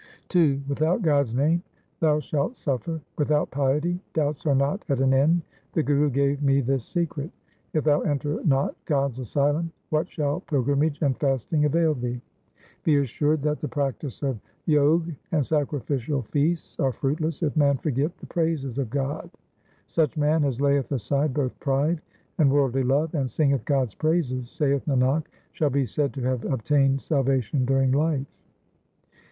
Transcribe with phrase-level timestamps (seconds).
[0.35, 1.61] II Without God's name
[1.99, 5.43] thou shalt suffer; Without piety doubts are not at an end;
[5.73, 7.29] the Guru gave me this secret.
[7.73, 12.19] If thou enter not God's asylum, what shall pilgrimage and fasting avail thee?
[12.19, 16.21] HYMNS OF GURU TEG BAHADUR 407 Be assured that the practice of Jog and sacrificial
[16.23, 19.29] feasts are fruitless if man forget the praises of God.
[19.85, 22.01] Such man as layeth aside both pride
[22.39, 27.03] and worldly love, and singeth God's praises, Saith Nanak, shall be said to have obtained
[27.03, 28.25] salvation during life.